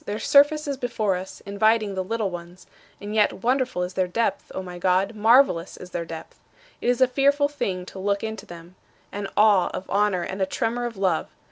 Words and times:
Their 0.05 0.17
surface 0.17 0.67
is 0.67 0.77
before 0.77 1.15
us, 1.15 1.41
inviting 1.45 1.93
the 1.93 2.03
little 2.03 2.31
ones; 2.31 2.65
and 2.99 3.13
yet 3.13 3.43
wonderful 3.43 3.83
is 3.83 3.93
their 3.93 4.07
depth, 4.07 4.51
O 4.55 4.63
my 4.63 4.79
God, 4.79 5.13
marvelous 5.15 5.77
is 5.77 5.91
their 5.91 6.05
depth! 6.05 6.39
It 6.81 6.89
is 6.89 7.01
a 7.01 7.07
fearful 7.07 7.47
thing 7.47 7.85
to 7.85 7.99
look 7.99 8.23
into 8.23 8.47
them: 8.47 8.73
an 9.11 9.27
awe 9.37 9.69
of 9.75 9.87
honor 9.91 10.23
and 10.23 10.41
a 10.41 10.47
tremor 10.47 10.85
of 10.87 10.97
love. 10.97 11.27